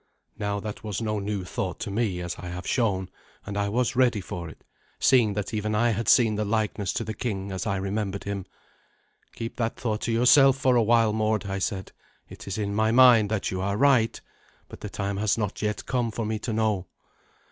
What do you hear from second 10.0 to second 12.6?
to yourself for a while, Mord," I said. "It is